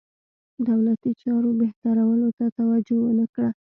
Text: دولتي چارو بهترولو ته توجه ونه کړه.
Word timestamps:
دولتي 0.67 1.11
چارو 1.21 1.49
بهترولو 1.61 2.27
ته 2.37 2.45
توجه 2.57 2.97
ونه 3.03 3.25
کړه. 3.33 3.49